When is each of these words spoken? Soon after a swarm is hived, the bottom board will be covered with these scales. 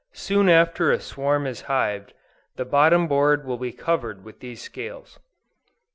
Soon 0.13 0.49
after 0.49 0.91
a 0.91 0.99
swarm 0.99 1.45
is 1.45 1.61
hived, 1.69 2.13
the 2.55 2.65
bottom 2.65 3.07
board 3.07 3.45
will 3.45 3.59
be 3.59 3.71
covered 3.71 4.23
with 4.23 4.39
these 4.39 4.59
scales. 4.59 5.19